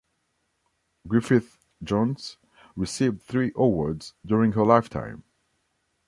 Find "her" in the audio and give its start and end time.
4.53-4.65